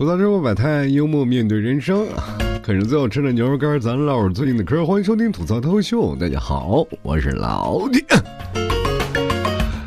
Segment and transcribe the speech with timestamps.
[0.00, 2.06] 吐槽生活百态，幽默面对人生。
[2.64, 4.82] 啃着最好吃的牛肉干，咱唠着最近的嗑。
[4.86, 6.16] 欢迎收听吐槽脱口秀。
[6.16, 8.02] 大家好，我是老弟。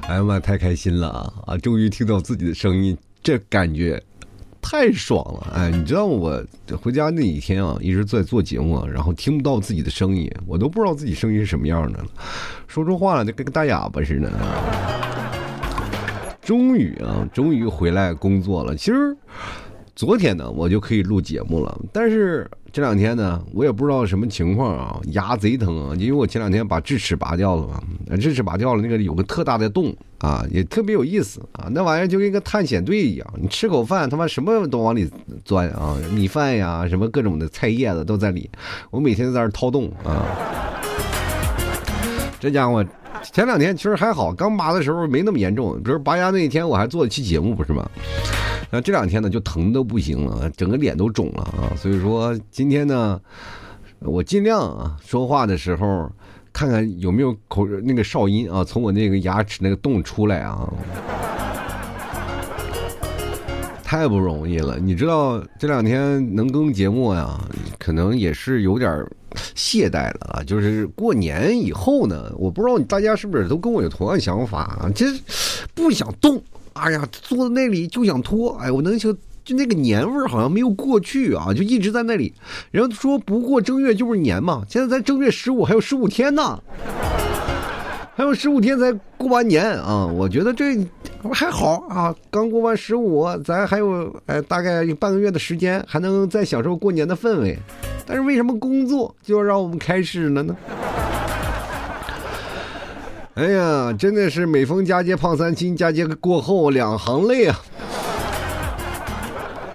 [0.07, 1.57] 哎呀妈，太开心了啊！
[1.57, 3.99] 终于听到自己的声音，这感觉
[4.61, 5.47] 太爽了。
[5.55, 6.39] 哎，你知道我
[6.79, 12.05] 回家那几天啊，一直在做节目，然后听不到自己的声音，我都不知道自己声音是什么样的了，
[12.67, 14.31] 说出话来就跟个大哑巴似的。
[16.39, 18.75] 终于啊，终于回来工作了。
[18.75, 19.17] 其实。
[19.95, 35.07] 昨天呢，我就可以录节目了，但是这两天呢，我也不知道什么情况啊，牙贼疼啊，因为我前两天把智齿拔掉了嘛，智齿拔掉了，那个有个特大的洞啊，也特别有意思啊，那玩意儿就跟个探险队一样，你吃口饭，他妈什么都往里
[35.45, 38.49] 钻啊，米饭呀，什么各种的菜叶子都在里，
[38.89, 40.25] 我每天在那掏洞啊，
[42.39, 42.83] 这家伙
[43.31, 47.87] 前两天其实还好，刚拔的时候没那么严重，比如拔牙那一天我还做了期节目，不是吗？
[48.73, 51.69] 那这两天呢，就疼的不行了，整个脸都肿了啊！
[51.77, 53.21] 所以说今天呢，
[53.99, 56.11] 我尽量啊说话的时候，
[56.51, 60.67] 看看有没有口那个哨音啊，从我那个牙齿那个洞出来啊。
[63.83, 67.39] 太不容易了，你知道这两天能更节目呀，
[67.77, 69.05] 可能也是有点
[69.53, 70.43] 懈怠了啊。
[70.43, 75.21] 就是过年以后呢，我不知道大家是不是都跟我有同样想法啊，其实
[75.75, 76.41] 不想动。
[76.73, 79.13] 哎呀，坐在那里就想脱，哎，我能就
[79.45, 82.33] 就那个年味儿好像没有过去啊，就一直在那里。
[82.71, 86.61] 然后说不过正月就是年嘛，现在咱正月十五还有十五天呢，
[88.15, 90.05] 还有十五天才过完年啊。
[90.05, 90.77] 我觉得这
[91.31, 97.57] 还好啊，刚过完十五，咱还有哎大概有半个月的时间，还能再享受过年的氛围。
[98.05, 100.55] 但是为什么工作就要让我们开始了呢？
[103.35, 107.59] 哎呀，真的是每逢佳节胖三斤，佳节过后两行泪啊！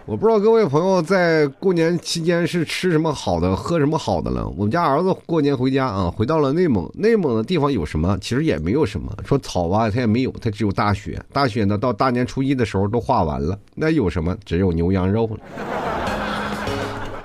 [0.06, 4.48] 我不知道各位朋友在过年期间是吃什么好的，喝什么好的了。
[4.56, 6.88] 我们家儿子过年回家啊，回到了内蒙。
[6.94, 8.16] 内蒙的地方有什么？
[8.20, 9.12] 其实也没有什么。
[9.26, 11.20] 说草吧，它也没有，它只有大雪。
[11.32, 13.58] 大雪呢，到大年初一的时候都化完了。
[13.74, 14.36] 那有什么？
[14.44, 15.38] 只有牛羊肉了。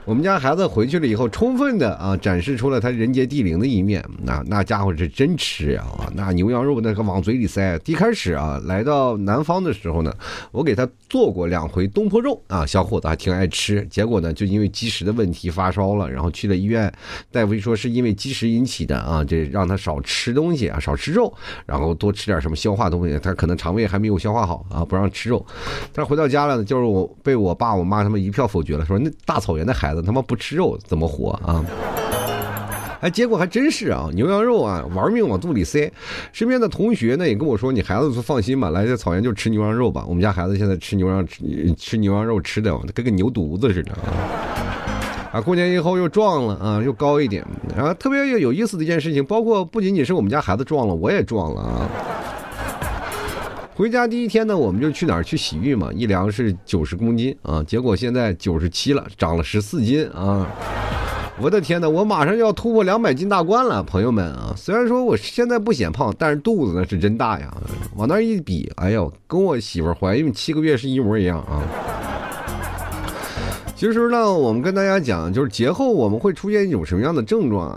[0.05, 4.03] 我们家孩子回去了以后，充分的啊展示出了他人杰地灵的一面。
[4.23, 6.11] 那那家伙是真吃啊！
[6.13, 7.79] 那牛羊肉那个往嘴里塞。
[7.85, 10.13] 一开始啊，来到南方的时候呢，
[10.51, 13.81] 我给他做过两回东坡肉啊，小伙子还挺爱吃。
[13.89, 16.91] 结果呢，就因为积食的问题发烧了，然后去了医院，
[17.31, 21.33] 大夫说是因为积食引起的啊，这让他少吃东西啊，少吃肉，
[21.65, 23.17] 然后多吃点什么消化东西。
[23.19, 25.45] 他可能肠胃还没有消化好啊，不让吃肉。
[25.93, 29.92] 但回到家了呢，就是我被我爸我妈他们一票否决了，说那大草原的孩子。
[30.01, 31.63] 他妈不吃肉怎么活啊？
[33.01, 35.91] 哎，结果还真是啊，牛羊肉啊，玩命往肚里塞。
[36.31, 41.43] 身边的同学呢也跟我说：“你孩子放心吧，来这草原就吃牛羊肉吧。”我们家孩子现在吃牛羊吃
[41.77, 45.33] 吃牛羊肉吃的跟个牛犊子似的啊！
[45.33, 47.45] 啊，过年以后又壮了啊，又高一点。
[47.75, 51.89] 然后特别有意思的一件事情，包括不仅仅是我们家孩子壮了，我也壮了啊。
[53.75, 60.47] 回家第一天呢，我们就去哪儿去洗浴嘛，一量是九十公斤啊，结果现在九十七了，长了十四斤啊！
[61.41, 64.53] 我的天哪，我马上就要突破两百斤大关了，朋友们啊！
[64.55, 67.51] 虽然说我现在不显胖，但是肚子那是真大呀，
[67.95, 71.63] 往那一比，哎呦，跟我媳妇怀孕七个月是一模一样啊！
[73.75, 77.75] 其实呢，我们跟大家讲，就是节后我们会出现一种什么样的症状？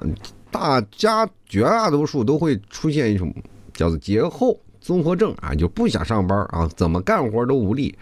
[0.50, 3.34] 大家绝大多数都会出现一种
[3.72, 4.54] 叫做节后。
[4.86, 7.92] 综合症啊，就不想上班啊，怎么干活都无力。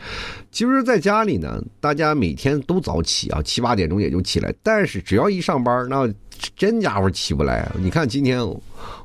[0.50, 4.54] 其实，在家里呢，大家每天都早起啊，七八点钟也就起来。
[4.62, 6.06] 但是，只要一上班，那
[6.54, 7.66] 真家伙起不来。
[7.80, 8.38] 你看今天，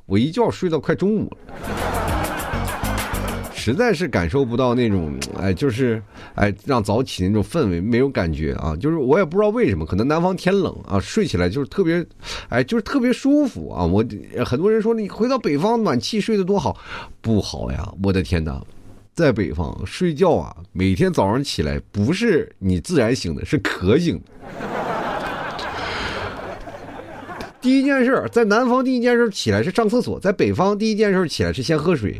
[0.05, 2.28] 我一觉睡到快中午了。
[3.59, 6.01] 实在是感受不到那种，哎，就是
[6.35, 8.73] 哎，让早起那种氛围，没有感觉啊。
[8.77, 12.03] 就是我也不知道为什么，可能南方天冷啊，睡起来就是特别，
[12.47, 13.85] 哎，就是特别舒服啊。
[13.85, 14.03] 我
[14.45, 16.77] 很多人说你回到北方暖气睡得多好，
[17.21, 17.93] 不好呀！
[18.01, 18.59] 我的天哪，
[19.13, 24.19] 在北方睡觉啊，每天早上起来不是你自然醒的，是渴醒。
[27.61, 32.15] 第一件事在南方第一件事起来是上厕所，在北方第一件事起来是先喝水。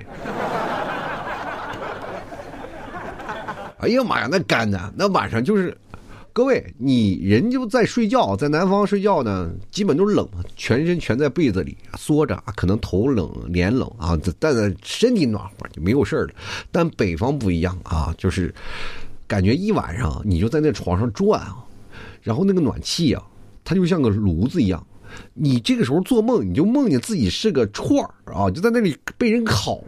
[3.80, 5.76] 哎呀妈呀，那干的，那晚上就是，
[6.34, 10.28] 各位，你人就在睡觉，在南方睡觉呢，基本都是冷，
[10.58, 16.34] 全身全在被子里缩着，可能头冷、脸冷啊，但是身体暖和就没有事儿了。
[16.74, 18.54] 但北方不一样啊，就是
[19.26, 21.64] 感觉一晚上你就在那床上转啊，
[22.22, 23.24] 然后那个暖气啊，
[23.64, 24.86] 它就像个炉子一样，
[25.34, 29.82] 你这个时候做梦，你就梦见自己是个串儿啊，就在那里被人烤。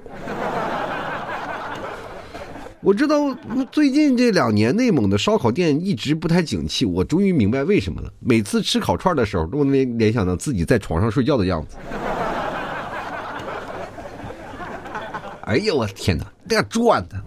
[2.84, 3.32] 我知道
[3.72, 8.12] 最近这两年内蒙的烧烤店一直不太景气，我终于明白为什么了。
[8.20, 11.78] 每次吃烤串的时候，都能联想到自己在床上睡觉的样子。
[15.42, 17.22] 哎呀，我的天哪，那转的！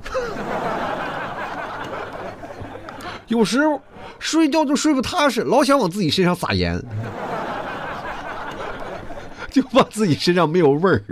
[3.28, 3.80] 有时候
[4.18, 6.82] 睡觉就睡不踏实，老想往自己身上撒盐，
[9.50, 11.02] 就怕自己身上没有味儿。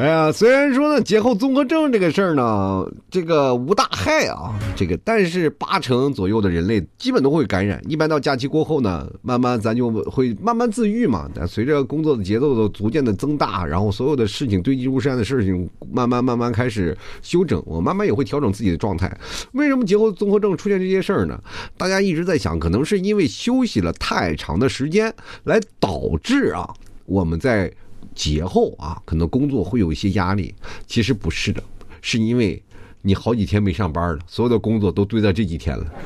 [0.00, 7.78] 哎呀，虽然说呢，节后综合症这个事儿呢，这个无大害啊，这个，但是八成左右的人类基本都会感染。
[7.86, 11.28] 一般到假期过后呢，慢慢咱就会慢慢自愈嘛。
[11.34, 19.14] 但随着工作的节奏的逐渐的增大，然后所有的事情堆积如山的事情，慢慢慢慢开始修整，我慢慢也会调整自己的状态。
[19.52, 21.38] 为什么节后综合症出现这些事儿呢？
[21.76, 25.12] 大家一直在想，可能是因为休息了太长的时间，
[25.44, 26.66] 来导致啊，
[27.04, 27.70] 我们在。
[28.14, 30.54] 节后啊，可能工作会有一些压力，
[30.86, 31.62] 其实不是的，
[32.00, 32.62] 是因为
[33.02, 35.84] 你好几天没上班了，所有的工作都堆在这几天了。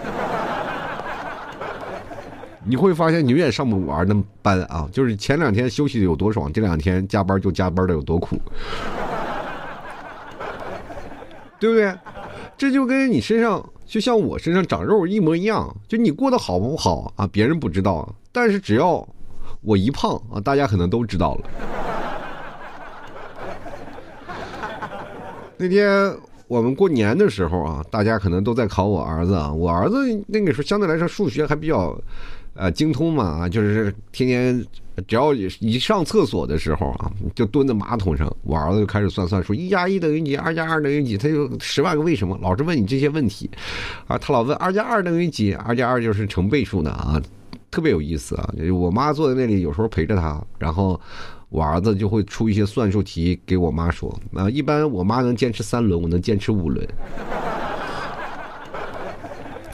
[2.66, 8.40] 你会发现你永远上不完的班啊，就是前两天休息的有多爽，这两天加班就加班的有多苦，
[11.60, 11.94] 对不对？
[12.56, 19.06] 这就跟你身上，就像我身上长肉一模一样，就你过得好不好啊，别人不知道，但是只要
[19.60, 21.44] 我一胖啊，大家可能都知道了。
[25.64, 26.14] 那天
[26.46, 29.50] 我们过年的时候啊，大家可能都在考我儿子啊。
[29.50, 29.96] 我儿子
[30.26, 31.98] 那个时候相对来说数学还比较，
[32.52, 34.62] 呃，精通嘛啊，就是天天
[35.08, 43.48] 只要一上厕所的时候啊，就蹲在马桶上，我儿子就开始算算数，一加一等于几，二加二等于几，他就十万个为什么，老是问你这些问题，
[44.06, 47.18] 啊，他老问二加二等于几，二加二就是成倍数的啊，
[47.70, 48.52] 特别有意思啊。
[48.70, 51.00] 我妈坐在那里，有时候陪着他，然后。
[51.54, 56.84] 我儿子就会出一些算术题给我妈说，啊，一般我妈能坚持三轮，我能坚持五轮。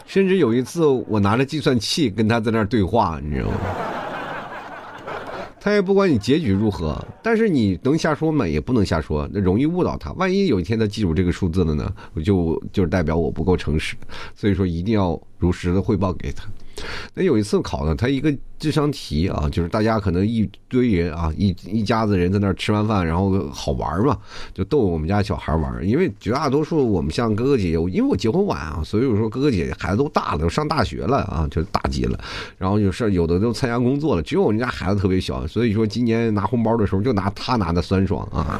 [0.04, 3.56] 甚至有一次，我拿着计算器跟他在那儿对话，你知道吗？
[5.58, 8.46] 他也不管你结局如何，但是你能瞎说吗？
[8.46, 10.12] 也不能瞎说，那容易误导他。
[10.12, 11.90] 万一有一天他记住这个数字了呢？
[12.12, 13.96] 我就就是代表我不够诚实，
[14.34, 16.44] 所以说一定要如实的汇报给他。
[17.12, 24.16] 那有一次考呢，他一个智商题啊，就是大家可能一堆人啊，一一家子人在那儿吃完饭，然后好玩嘛，
[24.54, 25.86] 就逗我们家小孩玩。
[25.86, 32.18] 因为绝大多数我们像哥哥姐姐，因为我结婚晚啊，所以我说哥哥姐姐孩子都大了，都上大学了啊，就大几了。
[32.56, 38.58] 然后就是有的都参加工作了，只有我们家孩子特别小，所以说今年拿红包的时候就拿他拿的酸爽啊。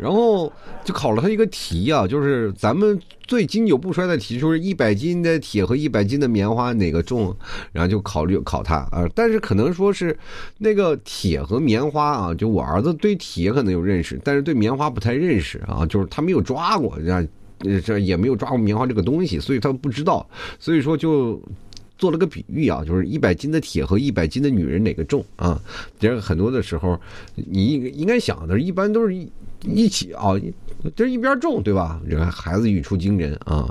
[0.00, 0.52] 然后
[0.84, 7.36] 就考了他一个题啊，就是咱们最经久不衰的题，就是一百斤的铁和一百斤的棉花哪个重？
[7.72, 10.16] 然后就考虑考他啊，但是可能说是
[10.58, 20.26] 那个铁和棉花啊，就我儿子对铁可能有认识，但是对棉花不太认识啊，就是他没有抓过，这这也没有抓过棉花这个东西，所以他不知道，
[20.58, 21.40] 所以说就
[22.00, 25.62] 做了个比喻啊，就是一百斤的铁和一百斤的女人哪个重啊？
[26.00, 27.00] 这很多的时候
[27.34, 29.30] 你应该想的，一般都是一。
[29.62, 30.32] 一起啊，
[30.96, 32.00] 这一边重对吧？
[32.08, 33.68] 这个孩子语出惊人啊，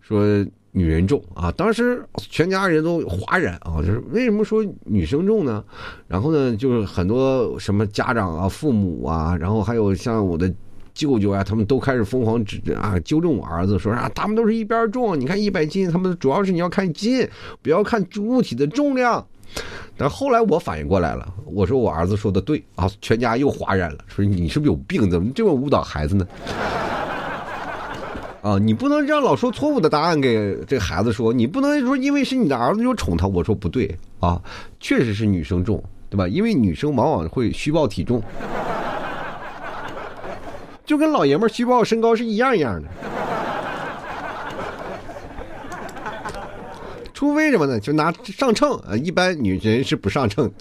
[0.00, 0.24] 说
[0.72, 5.62] 女人重啊，当时全家人都哗然啊，就是为什么说女生重呢？
[6.06, 10.50] 然后呢，就是很多什么家长啊、父母啊，然后还有像我的
[10.98, 17.24] 舅舅啊，他们都开始疯狂指啊纠正我儿子，说啊，他们都是一边重，你看一百斤，他们主要是你要看斤，
[17.62, 19.24] 不要看物体的重量。
[19.96, 25.08] 但后来我反应过来了，我说我儿子说的对啊，全家又哗然了，说你是不是有病？
[25.08, 26.26] 怎么这么误导孩子呢？
[28.42, 33.28] 啊，你不能这样老说错误的答案给这孩子说，你不能说因为是你的儿子就宠他。
[33.28, 34.42] 我说不对啊，
[34.80, 36.26] 确实是女生重，对吧？
[36.26, 38.20] 因为女生往往会虚报体重，
[40.88, 42.88] 就跟老爷们虚报身高是一样一样的。
[47.12, 47.78] 除非什么呢？
[47.78, 50.50] 就拿上秤啊，一般女人是不上秤。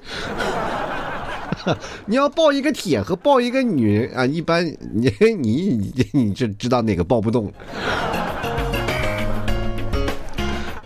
[2.06, 7.50] 你要抱一个铁和抱一个女人啊，一般你你你你这知道哪个抱不动？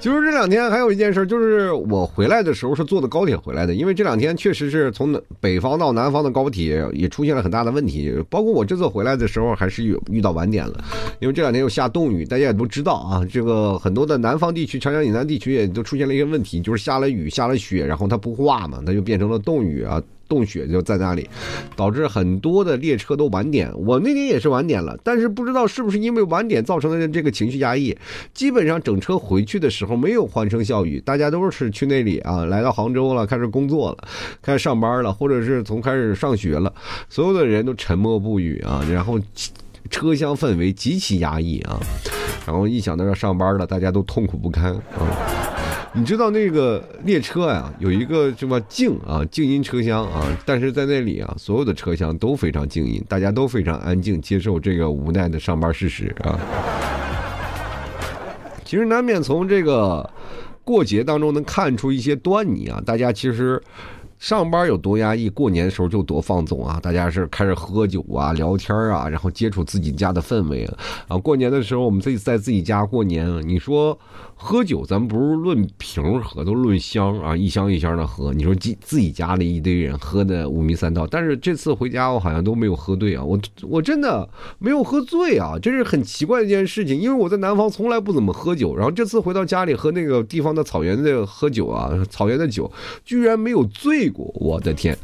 [0.02, 10.84] 就是这两天还有一件事，就是我回来的时候是坐的高铁回来的，因为这两天确实是从北方到南方的高铁也出现了很大的问题，包括我这次回来的时候还是有遇到晚点了，
[11.20, 20.02] 因为这两天又下冻雨，大家也都知道啊，这个很多的南方地区、长江以南地区也都出现了一些问题，就是下了雨、下了雪，然后它不化嘛，它就变成了冻雨啊。
[20.32, 21.30] 冻雪就在那里，
[21.76, 23.70] 导致很多的列车都晚点。
[23.76, 27.94] 我那天也是晚点了，但是不知道是不是因为晚点造成的这个情绪压抑，
[28.34, 33.98] 基本上整车回去的时候没有欢声笑语，大家都是去那里啊，来到杭州了，开始工作了，
[34.42, 36.74] 开始上班了，或者是从开始上学了，
[37.10, 39.20] 所有的人都沉默不语啊，然后
[39.90, 41.78] 车厢氛围极其压抑啊，
[42.48, 45.71] 然后一想到要上班了，大家都痛苦不堪啊。
[45.94, 56.40] 你知道那个列车呀，有一个什么静啊，静音车厢啊，但是在那里啊，所有的车厢都非常静音，大家都非常安静，接受这个无奈的上班事实啊。
[58.64, 60.10] 其实难免从这个
[60.64, 63.62] 过节当中能看出一些端倪啊，大家其实。
[64.22, 66.80] 上班有多压抑，过年的时候就多放纵啊！
[66.80, 70.78] 大家是开始喝酒啊、聊天啊，然后接触自己家的氛围啊。
[71.08, 73.98] 啊，过年的时候我们自己在自己家过年，你说
[74.36, 78.32] 喝酒，咱不是论瓶喝，都论箱啊，一箱一箱的喝。
[78.32, 92.72] 你说自自己家里一堆人喝的五迷三道，但是这次回家我好像都没有喝醉啊，我我真的没有喝醉啊，这是很奇怪的一件事情，因为我在南方从来不怎么喝酒，然后这次回到家里和那个地方的草原的喝酒啊，草原的酒
[93.04, 94.11] 居然没有醉。
[94.16, 94.98] 我的天！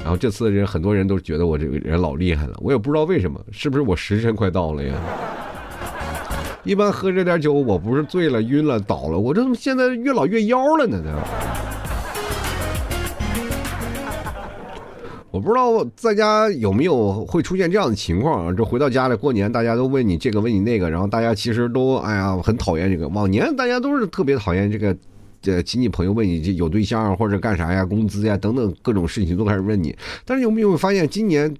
[0.00, 4.94] 然后这次人很多人都觉得我这个人老厉害了，我也不知道为什么，是不是我时辰快到了呀？
[6.62, 11.02] 一般喝这点酒，我不是醉了、晕了、倒了，我这怎么现在越老越妖了呢？
[15.30, 18.54] 我不知道在家有没有会出现这样的情况啊？
[18.54, 23.08] 这回到家里过年，大家都问你这个问你那个，然后大家其实都哎呀很讨厌这个。
[23.08, 24.94] 往年大家都是特别讨厌这个。
[25.44, 31.54] 这亲戚朋友问你这有对象或者干啥呀，工资呀等等各种事情都开始问你，但是有没有发现今年？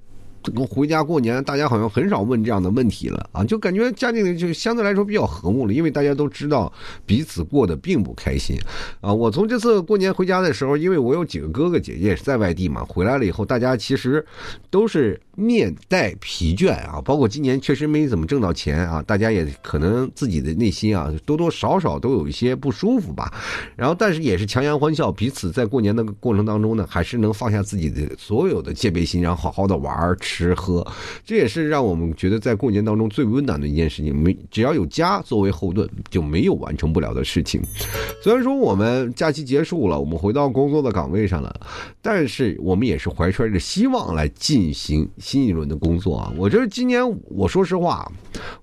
[0.55, 6.71] 我回家过年，大家好像很少问这样的问题了啊，就感觉家庭就相对来说比较和睦了，因为大家都知道
[7.07, 8.59] 彼此过得并不开心
[9.01, 9.13] 啊。
[9.13, 14.25] 我从这次过年回家的时候，因为我有几个哥哥姐姐是在外地嘛，回来了以后，大家其实
[14.71, 23.33] 都是面带疲倦啊，包括今年确实没怎么挣到钱啊，大家也可能自己的内心啊多多少少都有一些不舒服吧。
[23.77, 30.34] 然后，但是也是强颜欢笑，彼此在过年的过程当中呢，还是能放下自己的所有的戒备心，然后好好的玩吃。
[30.35, 30.85] 吃喝，
[31.25, 34.13] 这也是让我们觉得在过年当中最温暖的一件事情。
[34.15, 37.63] 没只要有家作为后盾，就没有完成不了的事情。
[38.21, 41.55] 虽然说我们假期结束了，我们回到工作的岗位上了，
[42.03, 46.33] 但是我们也是怀揣着希望来进行新一轮的工作啊！
[46.37, 48.11] 我觉得今年，我说实话，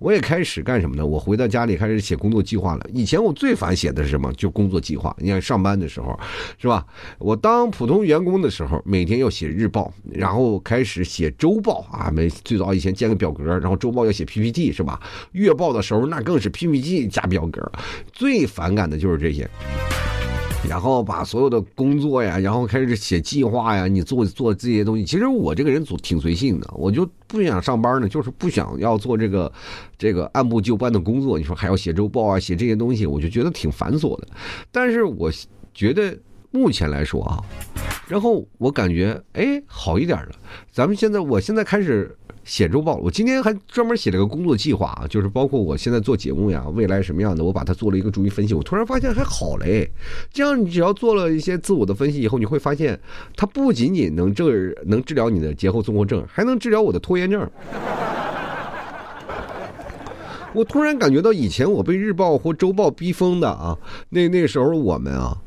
[0.01, 1.05] 我也开始干什么呢？
[1.05, 2.85] 我回到家里开始写工作计划了。
[2.91, 4.33] 以前我最烦写的是什么？
[4.33, 5.15] 就工作计划。
[5.19, 6.19] 你看上班的时候，
[6.57, 6.83] 是吧？
[7.19, 11.61] 我当普通员工的时候，每天要写日报，然后开始写周。
[11.61, 14.99] 报啊，没最早以前建个表格，然后周报要写 PPT 是吧？
[15.33, 17.71] 月报的时候那更是 PPT 加表格，
[18.11, 19.47] 最反感的就是这些。
[20.67, 25.03] 然后把所有的工作呀，然后开始写计划呀，你做做这些东西。
[25.03, 29.51] 其实我这个人总挺随性的，我就不想上班呢，就是不想要做这个
[29.97, 31.37] 这个按部就班的工作。
[31.37, 34.27] 你说还要写周报啊，写这些东西，我就觉得挺繁琐的。
[34.71, 35.31] 但是我
[35.73, 36.17] 觉得。
[36.53, 37.39] 目前来说啊，
[38.09, 40.31] 然后我感觉哎好一点了。
[40.69, 42.13] 咱们现在，我现在开始
[42.43, 42.95] 写周报。
[42.95, 48.53] 我今天还专门写了个工作计划啊，就是包括我现在做节目呀，未来什么样的，我把它做了一个逐一分析。
[48.53, 49.91] 我突然发现还好嘞，
[50.31, 52.99] 这样你只要做了一些自我的分析以后，你会发现
[53.35, 57.49] 它不仅仅能治能治疗你的节后综合症，还能治疗我的拖延症。
[60.53, 63.77] 我突然感觉到以前我被日报或周报逼疯的啊，
[64.09, 65.37] 那那时候我们啊。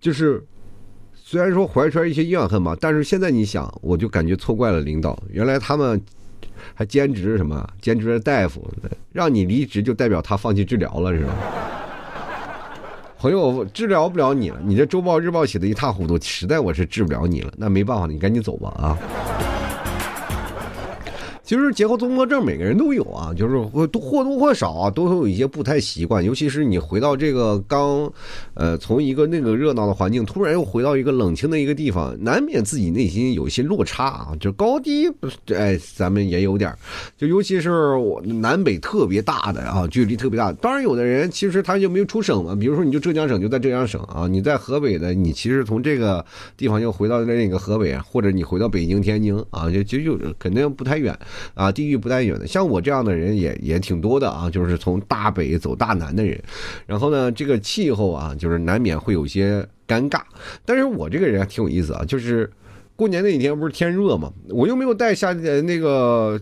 [0.00, 0.42] 就是，
[1.14, 5.22] 虽然说怀揣一些怨恨嘛，但是现在你想，我就感觉错怪了领导。
[5.30, 6.00] 原来他们
[6.74, 8.66] 还兼职什么，兼职的大夫，
[9.12, 11.32] 让你离职就代表他放弃治疗了，是吧？
[13.18, 17.52] 朋友，治疗不了你了，你这周报日报写的一塌糊涂，实在我是治不了你了。
[17.56, 18.96] 那没办法，你赶紧走吧啊！
[21.50, 26.24] 其实节后综合症每个人都有啊，就是或或多或少啊，都会有一些不太习惯。
[26.24, 28.08] 尤其是你回到这个刚，
[28.54, 35.10] 呃，从一个那个热闹的环境，突然又回到一个冷清的一个地方，难免自己内心有一些落差啊，就高低，
[35.52, 36.78] 哎，咱们也有点儿
[37.18, 40.52] 就尤其是我南北特别大的啊，距离特别大。
[40.52, 46.24] 当然，有的人其实他就没有出省嘛，比如说你就浙江省就在浙江省啊，你在河北的，你其实从这个
[46.56, 51.18] 地方又回到那个河北，或者你回到北京、天津啊，就就就肯定不太远。
[51.54, 56.40] 啊，地域不太远的，像我这样的人也也挺多的啊，就是从大北走大南的人。
[56.86, 60.20] 然后呢，这个气候啊，就是难免会有些尴尬。
[60.64, 62.50] 但是我这个人挺有意思啊，就是
[63.00, 66.38] 过年那几天不是天热嘛，我又没有带夏天那个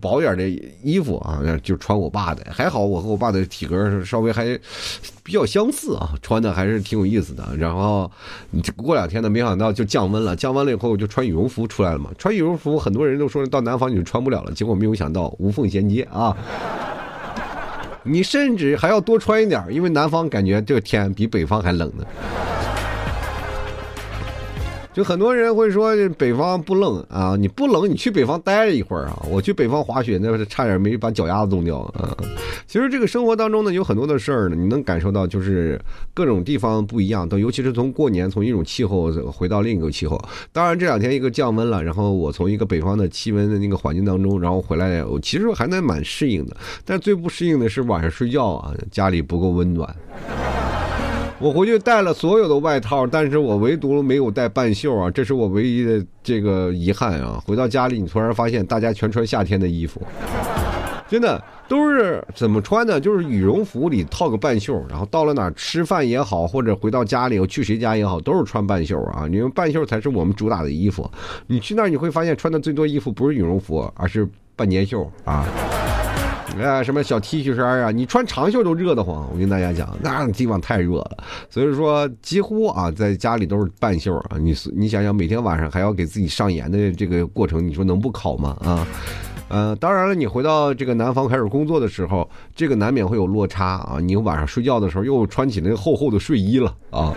[0.00, 0.48] 薄点的
[0.82, 2.42] 衣服啊，就穿我爸的。
[2.50, 4.58] 还好我和我爸的体格稍微还
[5.22, 7.46] 比较相似啊，穿的还是挺有意思的。
[7.58, 8.10] 然后
[8.74, 12.08] 过两天呢，没想到就降温了，降温了以后就穿羽绒服出来了嘛。
[12.16, 16.34] 穿羽绒服很多人都说到南方你就穿不了了，结果没有想到无缝衔接啊。
[18.02, 22.04] 你甚至还要多穿一点，因为南方感觉这个天比北方还冷呢。
[24.98, 29.22] 就很多人会说北方不冷啊，你不冷，你去北方待一会儿啊。
[29.30, 32.16] 我去北方滑雪，那差点没把脚丫子冻掉啊。
[32.66, 35.80] 其实这个生活当中呢，有很多的事儿呢，你能感受到，就是
[36.12, 37.28] 各种地方不一样。
[37.28, 40.20] 都尤其是从过年，从一种气候回到另一个气候。
[40.50, 46.56] 当然这两天一个降温了，然后我从一个北方的气温的那个环境当中，然后回来，我其实还能蛮适应的。
[46.84, 49.94] 但最不适应的是晚上睡觉啊，家里不够温暖。
[51.40, 57.40] 我回去带了所有的外套，但是我唯独没有带半袖啊，这是我唯一的这个遗憾啊。
[57.46, 60.02] 回到家里，你突然发现大家全穿夏天的衣服，
[61.08, 63.00] 真的都是怎么穿的？
[63.00, 69.24] 就是羽绒服里套个半袖，然后到了哪吃饭也好，或者回到家里我去谁家也好，都是穿半袖啊。
[69.30, 71.08] 因为半袖才是我们主打的衣服。
[71.46, 75.46] 你去那儿你会发现穿的最多衣服不是羽绒服，而是半截袖啊。
[76.62, 79.28] 啊，什么小 T 恤衫啊，你穿长袖都热得慌。
[79.32, 81.18] 我跟大家讲，那地方太热了，
[81.50, 84.36] 所以说几乎啊，在家里都是半袖啊。
[84.38, 88.56] 你你想想，每天晚上还要给自己上盐的这个过程，你说能不烤吗？
[88.60, 88.86] 啊，
[89.48, 93.98] 呃，当然了，你回到这个南方开始工作的时候，这个难免会有落差啊。
[94.00, 97.14] 你晚上睡觉的时候又穿起那个厚厚的睡衣了啊。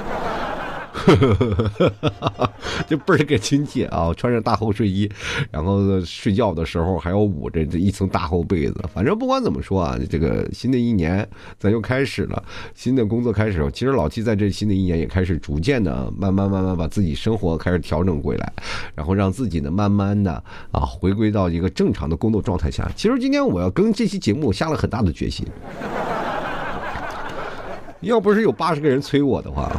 [0.94, 2.54] 呵呵呵呵
[2.88, 4.14] 就倍儿个亲切啊！
[4.16, 5.10] 穿着大厚睡衣，
[5.50, 8.84] 然后睡觉的时候还要捂着这一层大厚被子。
[8.94, 12.44] 反正不管怎么说啊，这个新的一年咱又开始了，
[12.76, 13.68] 新的工作开始。
[13.74, 18.54] 其实老七在这新的一年也开始逐渐的慢慢慢慢把自己生活开始调整过来，
[18.94, 20.32] 然后让自己呢慢慢的
[20.72, 22.92] 啊回归到一个正常的工作状态下。
[22.96, 25.48] 其实今天我要跟这期节目下了很大的决心，
[28.02, 29.72] 要不是有八十个人催我的话。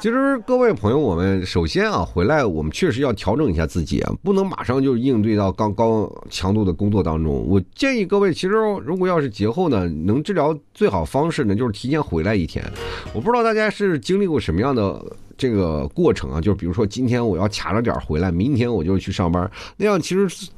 [0.00, 7.44] 其实各位朋友，我们首先啊回来，我们确实要调整一下自己啊，不能马上就应对到高高强度的工作当中。
[7.48, 12.64] 我建议各位，其实如果要是节后呢，能治疗最好方式呢，就是提前回来一天。
[13.12, 15.04] 我不知道大家是经历过什么样的
[15.36, 16.40] 这个过程啊？
[16.40, 20.48] 就是比如说今天我要卡着点回来，明天我就去上班，那样其实。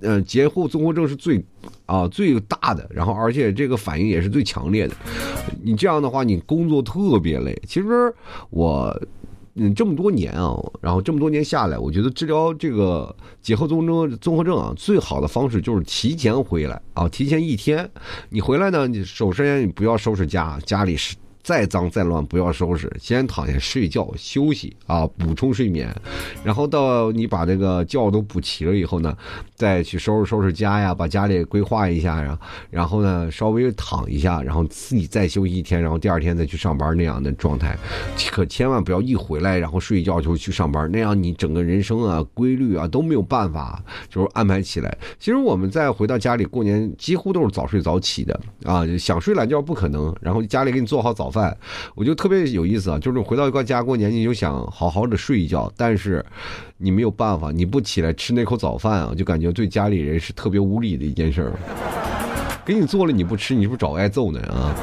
[0.00, 1.44] 呃，节后综合症是最
[1.86, 4.94] 啊最大的，然后而且这个反应也是最强烈的。
[5.62, 7.60] 你这样的话，你工作特别累。
[7.66, 8.14] 其实
[8.50, 9.00] 我
[9.54, 17.88] 嗯这么多年啊，然后这么多年下来，我觉得治疗这个节后综合综合症啊，最好的方式就是提前回来啊，提前一天。
[18.30, 21.16] 你回来呢，你首先你不要收拾家，家里是。
[21.42, 25.92] 再脏再乱不要收拾，先躺下睡觉休息啊，补充睡眠，
[26.44, 29.16] 然后到你把这个觉都补齐了以后呢，
[29.56, 32.38] 再去收拾收拾家呀，把家里规划一下呀，
[32.70, 37.76] 然后呢稍微躺一下，然后自己再休息一天，然后第二天再去上班那样的状态，
[38.30, 44.96] 可千万不要一回来然后睡觉就去上班，那样你整个人生啊规律啊都没有办法就是安排起来。
[45.18, 51.31] 其实我们再回到家里过年，几乎都是早睡早起的啊，想睡懒觉不可能，然后家里给你做好早。
[51.32, 51.56] 饭，
[51.94, 56.22] 我就特别有意思啊，就是回到一个家过年，你就想好好的睡一觉，但是
[56.76, 61.52] 你没有办法，你不起来吃那口早饭啊，就感觉对家里人是特别无理的一件事儿。
[62.64, 64.76] 给你做了你不吃，你是不是找挨揍呢啊？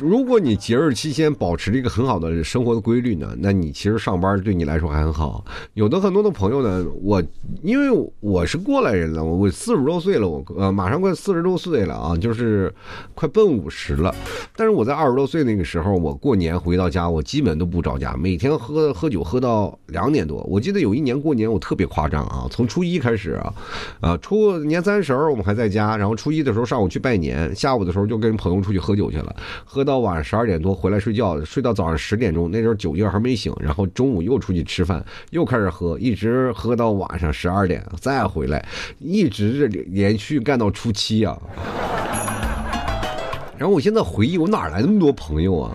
[0.00, 5.44] 如果你节日期间保持了一个很好的生活的规律呢，那你其实上班对你来说还很好。
[5.74, 7.22] 有的很多的朋友呢，我
[7.62, 12.72] 因为我是过来人了，我四十多岁了，我呃马上快四十多岁了啊，就是
[13.14, 14.14] 快奔五十了。
[14.54, 20.42] 但是我在二十多岁那个时候，我过年回到家，我基本都不着家，每天喝喝酒喝到两点多。
[20.48, 23.54] 我记得有一年过年我特别夸张啊，从初一开始啊，
[24.00, 29.34] 啊初年三十我们还在家，然后初一的时候上午去拜年，下午的时候就跟朋友出去喝酒去了，
[29.64, 29.87] 喝。
[29.88, 38.62] 到晚上十二点多回来睡觉，睡到早上十点钟，那时候酒劲还没醒，然后中午又出去吃饭，又开始喝，一直喝到晚上十二点再回来，
[38.98, 41.36] 一直是连续干到初七啊。
[43.56, 45.74] 然后我现在回忆，我哪来那么多朋友啊？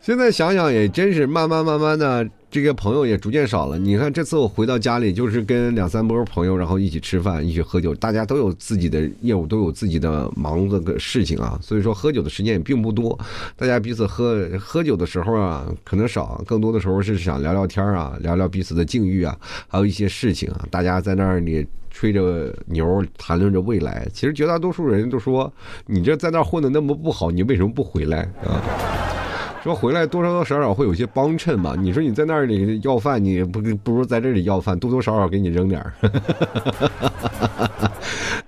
[0.00, 2.26] 现在想想也真是，慢慢慢慢的。
[2.50, 3.78] 这个朋友也逐渐少了。
[3.78, 7.94] 你看，这次我回到家里，就是跟两三波朋友，然后一起吃饭，一起喝酒。
[7.96, 11.58] 大家都有自己的业务，都有自己的忙的事情啊。
[11.60, 13.18] 所以说，喝酒的时间也并不多。
[13.54, 20.66] 大家彼此喝喝酒的时候啊，可能少，更多的时候是想聊聊天啊，聊聊彼此的境遇啊，还有一些事情啊。
[20.70, 24.08] 大家在那里吹着牛，谈论着未来。
[24.10, 25.52] 其实绝大多数人都说，
[25.84, 29.17] 你这在那混的那么不好，你为什么不回来啊？
[29.62, 31.74] 说回来多多少少会有些帮衬嘛。
[31.78, 35.92] 你说你在那里要饭，你不不如在这里要饭，多多少少给你扔点儿。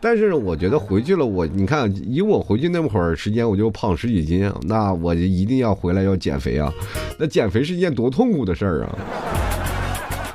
[0.03, 6.73] 但是我觉得回去了，我你看，以我回去那会儿时间，我就胖十几斤，那我就一定要回来要减肥啊。
[7.19, 8.99] 那减肥是一件多痛苦的事儿啊！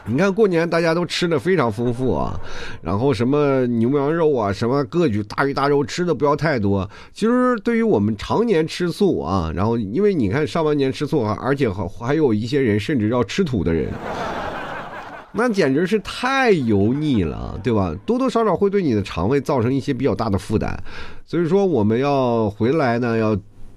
[0.07, 2.39] 你看过年大家都吃的非常丰富啊，
[2.81, 6.87] 然后什么牛羊肉啊，什么各举大鱼大肉吃的不要太多。
[7.11, 13.91] 其实对于我们常年吃素啊，然后因为你看上半年吃素啊，而且还还有一些人甚至要吃土的人，
[15.31, 17.91] 那简直是太油腻了，对吧？
[18.05, 20.77] 多多少少会对你的肠胃造成一些比较大的负担，
[21.25, 23.35] 所以说我们要回来呢要。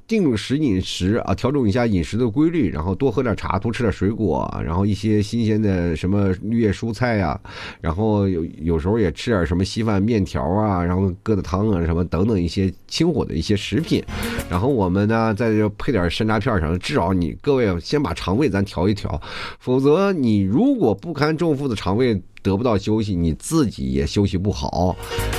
[0.08, 7.38] 定时饮食啊，调整一下饮食的规律，然后多喝点茶，多吃点水果，然后一些新鲜的什么绿叶蔬菜呀，
[7.82, 14.02] 然后有有时候也吃点什么稀饭、面条啊，然后疙瘩汤啊什么等等一些清火的一些食品，
[14.50, 19.20] 然后我们呢再配点山楂片啥的，至少你各位先把肠胃咱调一调，
[19.60, 22.20] 否则你如果不堪重负的肠胃。
[22.42, 24.96] 得不到休息，你自己也休息不好。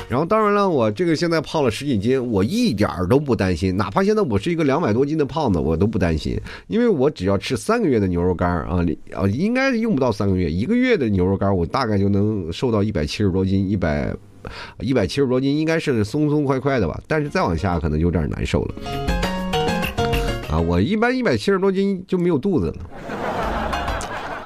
[0.10, 3.76] 然后，当然了，我这个现在胖了十几斤，我一点儿都不担心。
[3.78, 8.84] 哪怕现在我是一个两百多斤的胖子，我都不担心，因为我只要吃三个月的牛肉干啊，
[9.14, 14.12] 啊，应该用不到三个月，一个月的牛肉干，我大概就能瘦到一百七十多斤，一百
[14.80, 17.00] 一百七十多斤应该是松松快快的吧。
[17.08, 18.76] 但是再往下可能有点难受了。
[20.50, 22.76] 啊，我一般一百七十多斤就没有肚子了，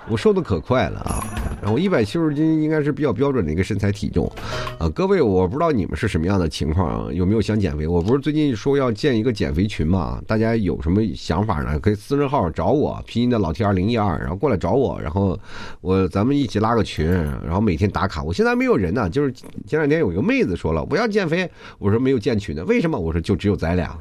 [0.09, 1.32] 我瘦的可快了啊。
[1.63, 4.29] 然后一百七十斤应该是比较标准的一个身材体重，
[4.77, 7.87] 啊，各位，我不知道你们是什么样的情况，有没有想减肥？
[7.87, 10.21] 我不是最近说要建一个减肥群嘛？
[10.27, 11.79] 大家有什么想法呢？
[11.79, 15.39] 可以私人号找我，拼音的老 T 二零一二，然后过来找我，然后
[15.79, 18.21] 我咱们一起拉个群，然后每天打卡。
[18.21, 21.49] 我现在没有人呢，就是前两天有一个妹子说了我要减肥，
[21.79, 22.99] 我说没有建群的，为什么？
[22.99, 23.97] 我说就只有咱俩，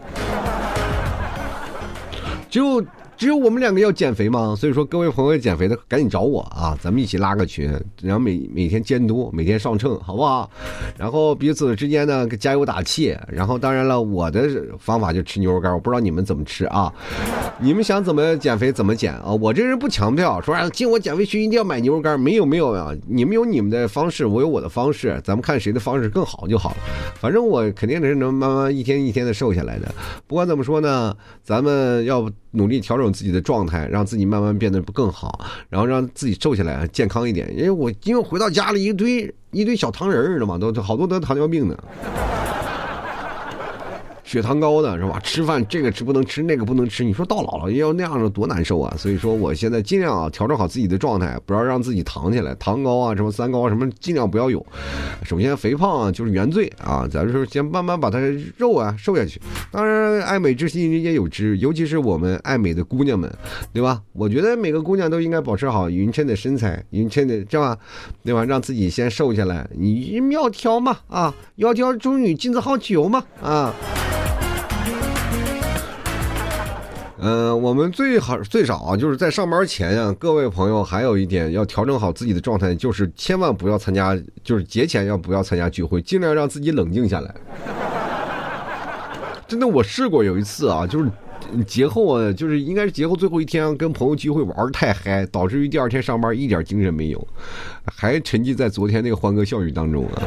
[2.51, 2.85] 就。
[3.23, 4.53] 只有我们两个要减肥吗？
[4.59, 10.51] 所以说，各位朋友减肥的赶紧找我啊，咱们一起拉个群，然后每每天监督，每天上秤，好不好？
[10.99, 13.17] 然后彼此之间呢加油打气。
[13.29, 16.93] 然后当然了，我的方法就吃牛肉干，我不知道你们怎么吃啊？
[17.61, 19.31] 你们想怎么减肥怎么减啊？
[19.31, 26.77] 我这人不强调说进我减肥群一定要买牛肉干，没有没有啊，你们有你们的方式，我有我的方式，咱们看谁的方式更好就好了。
[27.21, 29.95] 反正我肯定是能慢慢一天一天的瘦下来的。
[30.27, 33.13] 不管怎么说呢，咱们要努力调整。
[33.13, 37.53] 自己的状态，让自己慢慢变得不更好，然后让自己瘦下来，健康一点。
[37.55, 40.57] 因为我因为回到家里一堆一堆小糖人儿，知道吗？
[40.57, 41.85] 都好多得糖尿病的。
[44.33, 45.21] 血糖高的是吧？
[45.23, 47.05] 吃饭这个吃不能吃，那个不能吃。
[47.05, 48.95] 你说到老了要那样的多难受啊！
[48.97, 54.65] 所以说我现在尽量啊调整好自己的状态，不要让自己糖起来，糖高啊什么三高什么尽量不要有。
[55.23, 58.19] 首先肥胖啊就是原罪啊，咱说先慢慢把它
[58.57, 59.39] 肉啊瘦下去。
[59.71, 63.31] 当然爱美之心人皆有之，尤其是我们爱美的姑娘们，
[63.71, 64.01] 对吧？
[64.15, 67.77] 我觉得每个姑娘都应该保持好匀称的身材，匀称的这吧，
[68.25, 68.43] 对吧？
[68.47, 69.69] 让自己先瘦下来。
[69.77, 73.75] 你苗条嘛啊，窈窕淑女，君子好逑嘛啊。
[77.25, 87.33] 嗯，我们最好最少啊，就是在上班前啊，各位朋友还有一点要调整好自己的状态，就是千万不要参加，就是节前要不要参加聚会，尽量让自己冷静下来。
[89.47, 91.09] 真的，我试过有一次啊，就是
[91.65, 97.29] 节后啊，就是应该是节后最后一天，跟朋友聚会玩的太嗨，导致于第二天上班一点精神没有，
[97.85, 100.23] 还沉浸在昨天那个欢歌笑语当中啊。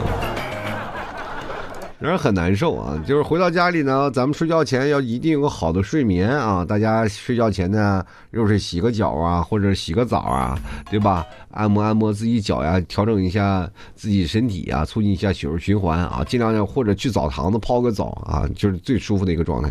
[1.99, 3.01] 让人很难受啊！
[3.07, 6.65] 就是回到家里呢，咱们睡觉前要一定有个好的睡眠啊！
[6.65, 10.59] 大家睡觉前呢，又是洗个脚啊，或者洗个澡啊，
[10.91, 11.25] 对吧？
[11.51, 19.69] 按摩按摩自己脚呀，调整一下自己身体啊，促进一下血液循环啊，尽量要或者去澡堂子泡个澡啊，就是最舒服的一个状态。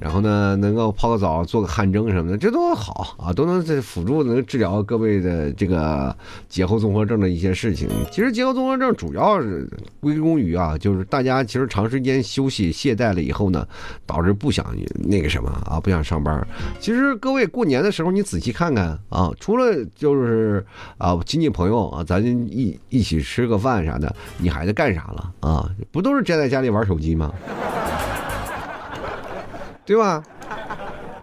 [0.00, 6.16] 然后呢，能够泡个澡，做个汗蒸什么的，这都好啊，都能在辅助能治疗各位的这个
[6.48, 7.88] 节后综合症的一些事情。
[8.12, 9.68] 其实节后综合症主要是
[9.98, 13.66] 归功于啊，就是大家其实长时间休息懈怠了以后呢，
[14.04, 16.46] 导致不想那个什么啊，不想上班。
[16.78, 20.64] 其实各位过年的时候你仔细看看啊，除了就是
[20.98, 25.68] 啊亲戚朋友啊，咱一一起吃个饭啥的，你还在干啥了啊？
[25.90, 27.32] 不都是宅在家里玩手机吗？
[29.86, 30.22] 对吧？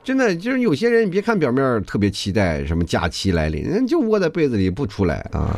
[0.04, 5.56] 真的就是有些人，你别看表面特别期待什么假期来临，人就窝在被子里不出来啊，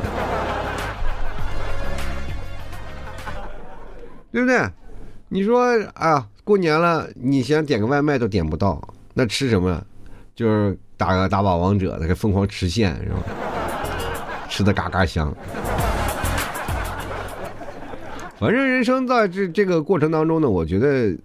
[4.38, 4.62] 对不对？
[5.30, 8.80] 你说啊，过年了，你想点个外卖都点不到，
[9.16, 9.84] 那吃什么？
[10.36, 13.16] 就是打个打把王者，那个疯狂吃线是吧？
[14.48, 15.36] 吃的嘎嘎香。
[18.40, 21.18] 反正人生在这这个过程当中呢，我觉得。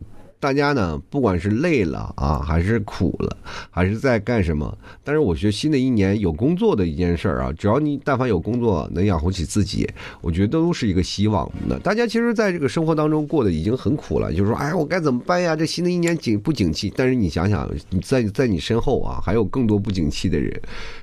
[0.42, 3.36] 大家呢，不管是累了啊，还是苦了，
[3.70, 9.88] 还是在干什么，但是我觉得新的一年有工作的一件事儿啊，只要你但凡有工作能养活起自己，
[10.20, 11.48] 我觉得都是一个希望。
[11.68, 15.54] 那大家其实在这个生活当中过得已经很苦了，就是说，哎，我该怎么办呀？
[15.54, 16.92] 这新的一年景不景气？
[16.96, 20.60] 但是你想想，你在在你身后啊，还有更多不景气的人，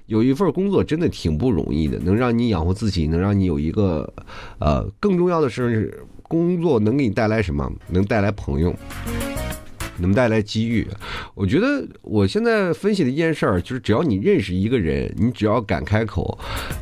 [0.08, 4.13] 有一份工作真的挺不容易的，能让你养活自己，能让你有一个，
[4.60, 5.97] 呃，更重要的是。
[6.30, 7.67] 工作能给你带来什么？
[7.88, 8.71] 能带来朋友，
[9.99, 10.88] 能带来机遇。
[11.35, 16.38] 我觉得我现在分析的一件事儿，就是只要你认识一个人，你只要敢开口、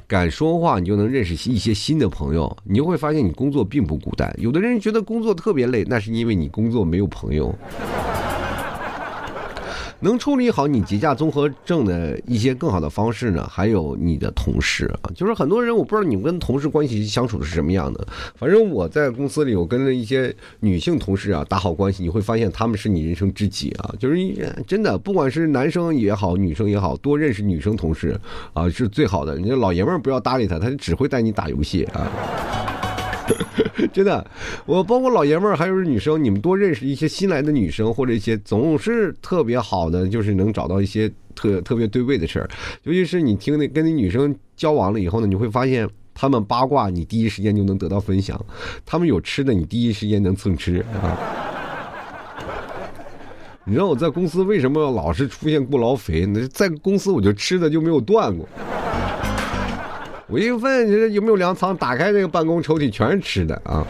[0.08, 2.56] 敢说话，你就能认识一些新的朋友。
[2.64, 4.34] 你就会发现，你工作并不孤单。
[4.38, 7.54] 有的人觉得工作特别累，那是因为你工作没有朋友。
[10.00, 13.48] 能处理好你节假综合症的一些更好的方式呢？
[13.50, 18.08] 还有你的同事啊，就是很多人我不知道你们跟同事关系相处的是什么样的。
[18.36, 23.94] 反正我在公司里，我跟了一些女性同事啊打好关系，你会发现他们是你人生知己啊。
[23.98, 24.16] 就是
[24.68, 28.20] 真的，不管是男生也好，女生也好，多认识女生同事
[28.54, 29.38] 啊是最好的。
[29.38, 32.12] 你老爷们儿不要搭理他，他只会带你打游戏啊。
[33.98, 34.24] 真的，
[34.68, 42.48] 我包括老爷们儿，还有女生，你们多认识一些新来的女生，或者一些总是特别好的，就是能找到一些特特别对位的事儿。
[42.84, 48.38] 尤其是你听那跟那女生交往了以后呢，你会发现他们八卦，你第一时间就能得到分享；
[48.86, 51.18] 他们有吃的，你第一时间能蹭吃啊。
[53.66, 56.24] 你知道我在公司为什么老是出现过劳肥？
[56.28, 58.48] 那在公司我就吃的就没有断过。
[60.30, 63.88] 我一问这有没有粮仓，打开这个办公抽屉全是吃的啊。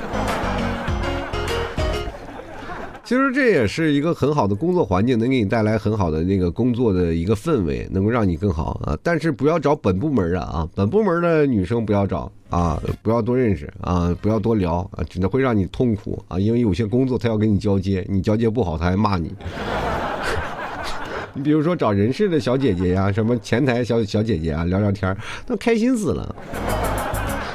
[3.04, 8.96] 其实这也是一个很好的工作环境，能给你带来很好的那个工作的一个氛围，能够让你更好啊。
[9.02, 16.38] 但是不要找本部门的啊，本部门的女生不要找啊，不要多认识啊，不要多聊啊，只能会让你痛苦啊。
[16.38, 19.34] 因为有些工作他要跟你交接，你交接不好他还骂你。
[21.38, 26.36] 你比如说找人事的小姐姐呀，什么前台小小姐姐啊，聊聊天那开心死了。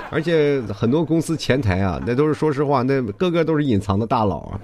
[0.09, 4.61] 而且很多公司前台啊，那都是说实话，那个个都是隐藏的大佬啊。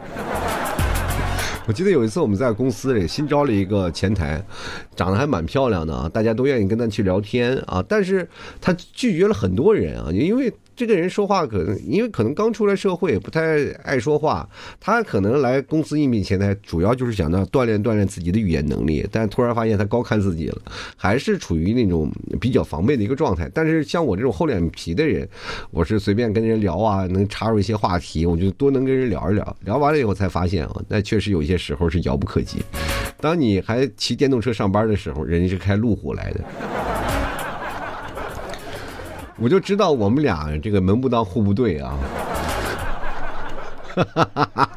[1.66, 4.40] 我记得有一次我们在公司里新招了一个前台，
[4.94, 8.28] 长得还蛮漂亮的啊，大家都愿意跟他去聊天啊，但是
[8.60, 10.52] 他拒绝了很多人啊，因为。
[10.78, 20.62] 这个人说话可能因为可能刚出来社会不太爱说话，他可能来公司应聘前台主要就是想到锻炼锻炼自己的语言能力，但突然发现他高看自己了，
[20.96, 22.08] 还是处于那种
[22.40, 23.50] 比较防备的一个状态。
[23.52, 25.28] 但是像我这种厚脸皮的人，
[25.72, 29.56] 我是随便跟人聊啊，能插入一些话题，我就多能跟人聊一聊。
[29.64, 32.62] 聊完了以后才发现啊，那确实有些时候是遥不可及。
[33.20, 36.87] 当你还骑电动车上班的时候，人家是开路虎来的。
[39.40, 41.96] 我就知道我们俩这个门不当户不对啊，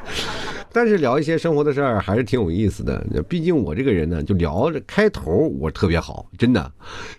[0.72, 3.04] 但是聊一些生活的事儿还是挺有意思的。
[3.28, 6.72] 毕竟我这个人呢，就聊着开头我特别好，真的，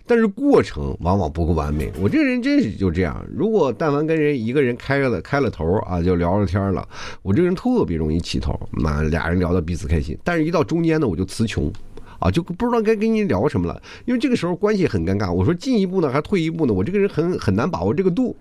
[0.07, 1.91] 但是过程往往不够完美。
[2.01, 3.23] 我这个人真是就这样。
[3.35, 6.87] 如果但凡跟人一个人开了开了头啊，就聊着天了，
[7.21, 10.17] 我这个人特别容易起头，那俩人聊得彼此开心。
[10.23, 11.69] 但是一到中间呢，我就词穷。
[12.23, 15.29] 啊，就不知道该跟你聊什么了，因为这个时候关系很尴尬。
[15.29, 16.73] 我说进一步呢，还退一步呢？
[16.73, 18.33] 我这个人很很难把握这个度。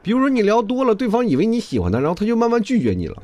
[0.00, 3.16] 比如说你聊多了，对方以为你喜欢他，然后他就慢慢拒绝你了。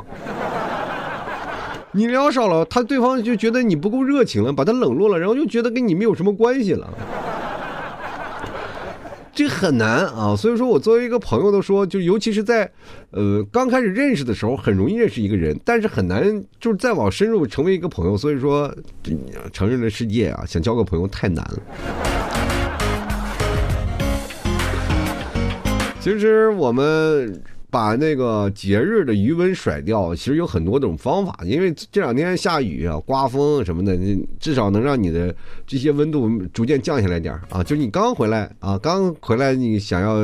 [1.92, 6.88] 你聊少了，他对方就觉得你不够热情了，把他冷落了，然后就觉得跟你没有什么关系了。
[9.40, 12.70] 这很难啊，所以说我作为一个朋友都说，就尤其是在，
[13.11, 18.14] 呃，刚开始认识的时候，很容易认识一个人，但是很难就是再往深入成为一个朋友。
[18.18, 18.70] 所以说，
[19.50, 21.59] 成人的世界啊，想交个朋友太难了。
[26.00, 27.42] 其实我们。
[27.70, 31.38] 把那个节日的余温甩掉，其实有很多种方法。
[31.44, 35.35] 因为这两天下雨啊、刮风什么的，你至少能让你的
[35.66, 37.62] 这些温度逐渐降下来点啊。
[37.62, 40.18] 就你刚回来啊，刚回来你想要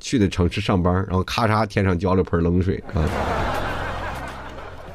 [0.00, 3.08] 去的城市上班，然后咔嚓天上浇了盆冷水啊。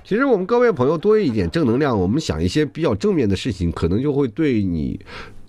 [0.04, 5.00] 其实我们各位朋友多一点正能量，我们想一些比较正面的事情，可能就会对你。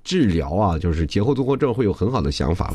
[0.05, 2.73] 治疗啊，就是节后综合症会有很好的想法。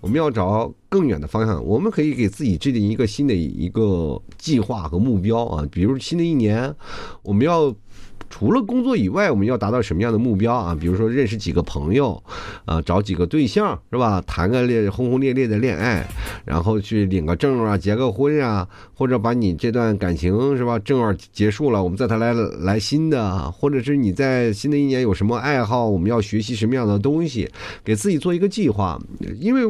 [0.00, 5.64] 我们要找更远的方向，我们可以给自己制定一个新的一个计划和目标啊。
[5.70, 6.74] 比如新的一年，
[7.22, 7.72] 我们要
[8.30, 10.74] 除了工作以外，我们要达到什么样的目标啊？
[10.80, 12.22] 比如说认识几个朋友，
[12.64, 14.22] 啊，找几个对象是吧？
[14.24, 16.08] 谈个烈轰轰烈烈的恋爱，
[16.44, 27.50] 然后去领个证啊，结个婚啊，或者把你这段感情是吧，正儿结束了，我们再谈来来新的，或者是你在新的一年有什么爱好，我们要学习什么样的东西，
[27.84, 28.98] 给自己做一个计划，
[29.40, 29.62] 因为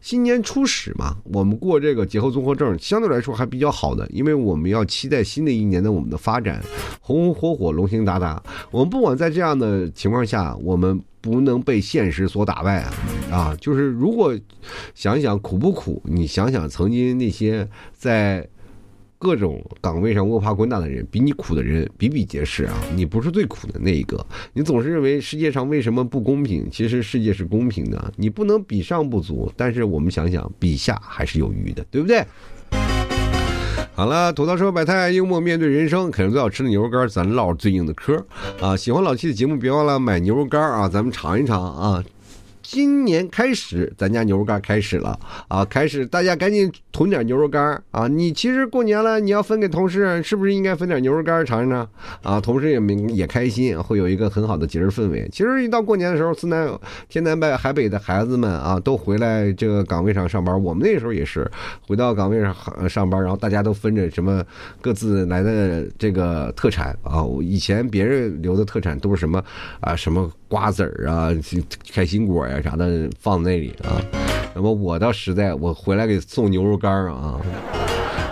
[0.00, 6.62] 新年初始嘛，我们过这个节后综合症相对来说还比较好的，因为我们要期待新的一年的我们的发展，
[7.00, 7.71] 红红火火。
[7.72, 12.92] 龙行达达，我们不管在这样的情况下，我们不能被现实所打败啊！
[13.30, 14.38] 啊，就是如果
[14.94, 18.46] 想想苦不苦，你想想曾经那些在
[19.18, 22.74] 各种岗位上摸爬滚打的人，比你苦的人比比皆是啊！
[22.96, 26.68] 你不是最苦的那一个，你总是认为世界上为什么不公平？
[26.70, 32.24] 其实世界是公平的，你不能比上不足，但是我们想想，比下还是有余的，对不对？
[34.02, 38.20] 好了，吐槽说百态，幽默面对人生，肯定最好吃的牛肉干，咱唠最硬的嗑
[38.60, 38.76] 啊！
[38.76, 42.02] 喜欢老七的节目，别忘了买牛肉干啊，咱们尝一尝啊！
[42.72, 45.62] 今年开始，咱家牛肉干开始了啊！
[45.62, 48.08] 开始，大家赶紧囤点牛肉干啊！
[48.08, 51.86] 你其实过年了，你要分给同事，是不是应该分点牛肉干尝尝
[52.22, 52.40] 啊？
[52.40, 55.28] 同事也明也开心，会有一个很好的节日氛围。
[55.30, 56.66] 其实一到过年的时候，四南
[57.10, 60.58] 天南北海北的孩子们啊，都回来这个岗位上上班。
[60.64, 61.46] 我们那时候也是
[61.86, 62.56] 回到岗位上
[62.88, 64.42] 上班，然后大家都分着什么
[64.80, 67.22] 各自来的这个特产啊。
[67.42, 69.44] 以前别人留的特产都是什么
[69.80, 69.94] 啊？
[69.94, 71.28] 什么瓜子儿啊？
[71.92, 72.60] 开心果呀？
[72.62, 74.00] 啥的放那里啊？
[74.54, 77.40] 那么我倒实在，我回来给送牛肉干啊，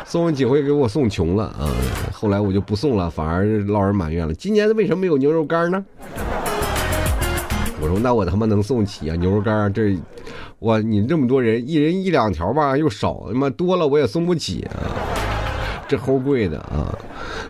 [0.04, 1.72] 送了几回给我送穷了啊。
[2.12, 4.34] 后来我就不送了，反而落人埋怨了。
[4.34, 5.84] 今年为什么没有牛肉干呢？
[7.82, 9.16] 我说那我他妈能送起啊？
[9.16, 9.96] 牛肉干这，
[10.58, 14.76] 我你这么多人，一人一两条吧又少，他妈多了我也送不起啊。
[15.88, 16.94] 这齁贵的啊，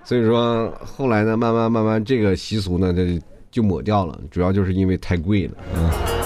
[0.04, 6.19] 所以说后来呢，慢慢慢慢这个习俗呢，这就抹掉了，主要就是因为太贵了啊。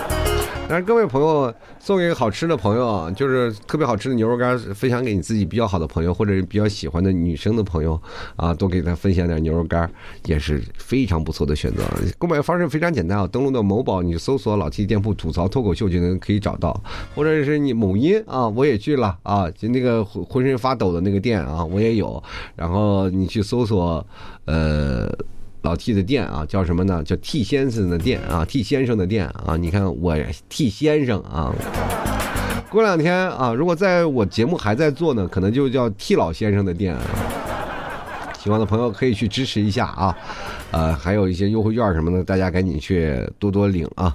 [0.74, 7.96] 但是各位朋友送给好吃的朋友，就是特别好吃的牛肉干，分享给你自己比较好的朋友或者是比较喜欢的女生的朋友，
[8.34, 9.88] 啊，多给他分享点牛肉干，
[10.24, 11.84] 也是非常不错的选择。
[12.18, 16.82] 购买方式非常简单啊，登录到某宝，你搜索“老 T 店铺吐槽脱口秀”就能可以找到，
[17.14, 22.20] 或者是你某音啊，我也去了啊，就那个浑身发抖的那个店啊，我也有，
[22.56, 24.04] 然后你去搜索，
[24.46, 25.08] 呃。
[25.64, 27.02] 老 T 的店啊，叫什么呢？
[27.02, 29.56] 叫 T 先生的店啊，T 先生的店啊。
[29.56, 30.14] 你看我
[30.50, 31.50] T 先生啊，
[32.68, 36.94] 过两天啊，如果在我节目还在做呢，可能就叫 T 老先生的店。
[36.94, 37.00] 啊
[38.38, 40.14] 喜欢的朋友可以去支持一下啊，
[40.70, 44.14] 呃，还有一些优惠券什么的，大家赶紧去多多领啊。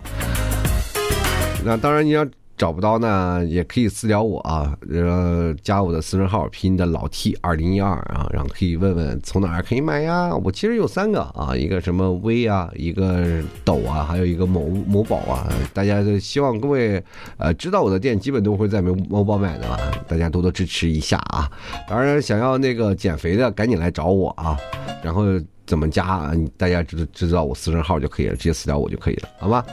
[1.66, 2.24] 那当然你要。
[2.60, 10.36] 找不到呢，也可以私聊我啊，呃，加我的私人号，拼的老 T 二零一二啊，然后可以问问从哪儿可以买呀？
[10.36, 15.48] 我其实有三个啊，一个什么微啊，一个抖啊，还有一个某某宝啊。
[15.74, 17.02] 大家都希望各位
[17.38, 21.50] 呃知道我的店，基本都会在某某宝买的吧，大家多多支持一下啊。
[21.88, 24.60] 当然，想要那个减肥的，赶紧来找我啊。
[25.02, 25.24] 然后
[25.66, 26.34] 怎么加啊？
[26.58, 29.66] 大家知知道我私人号就可以了，直接私聊我就可以了，好吧？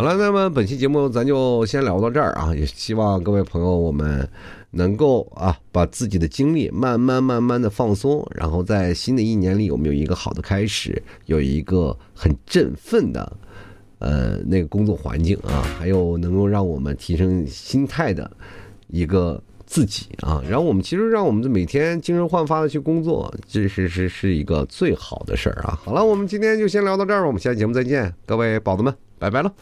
[0.00, 2.54] 好了，那么本期节目咱就先聊到这儿啊！
[2.54, 4.26] 也希望各位朋友我们
[4.70, 13.30] 能够啊，把自己的精力慢慢慢慢的放松，然后在新的一年里，我们有一个好的开始，有一个很振奋的
[13.98, 18.30] 呃那个工作环境啊，还有能够让我们提升心态的
[18.86, 25.78] 一个自己啊，然后我们其实让我们每天精神焕发的去工作，这是是是一个最好的事儿啊！
[25.84, 29.09] 好了，我们今天就先聊到这儿，我们下期节目再见，各位宝子们。
[29.20, 29.52] 拜拜了